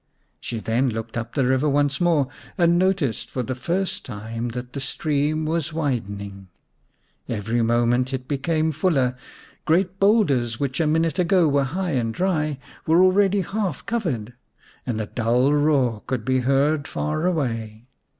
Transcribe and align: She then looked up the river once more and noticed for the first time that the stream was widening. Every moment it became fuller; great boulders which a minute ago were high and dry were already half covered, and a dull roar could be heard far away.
She 0.39 0.57
then 0.57 0.89
looked 0.89 1.15
up 1.15 1.35
the 1.35 1.45
river 1.45 1.69
once 1.69 2.01
more 2.01 2.27
and 2.57 2.79
noticed 2.79 3.29
for 3.29 3.43
the 3.43 3.53
first 3.53 4.03
time 4.03 4.49
that 4.49 4.73
the 4.73 4.81
stream 4.81 5.45
was 5.45 5.73
widening. 5.73 6.47
Every 7.29 7.61
moment 7.61 8.11
it 8.11 8.27
became 8.27 8.71
fuller; 8.71 9.15
great 9.63 9.99
boulders 9.99 10.59
which 10.59 10.79
a 10.79 10.87
minute 10.87 11.19
ago 11.19 11.47
were 11.47 11.65
high 11.65 11.91
and 11.91 12.15
dry 12.15 12.57
were 12.87 13.03
already 13.03 13.41
half 13.41 13.85
covered, 13.85 14.33
and 14.87 14.99
a 14.99 15.05
dull 15.05 15.53
roar 15.53 16.01
could 16.07 16.25
be 16.25 16.39
heard 16.39 16.87
far 16.87 17.27
away. 17.27 17.85